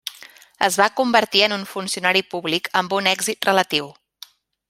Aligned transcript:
Es 0.67 0.77
va 0.81 0.87
convertir 1.01 1.43
en 1.47 1.53
un 1.57 1.65
funcionari 1.73 2.25
públic 2.33 2.71
amb 2.83 2.97
un 3.01 3.11
èxit 3.13 3.51
relatiu. 3.51 3.93